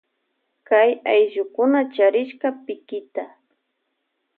Kay 0.67 0.89
allukuna 1.13 1.79
charishka 1.95 2.49
pikita. 2.65 3.23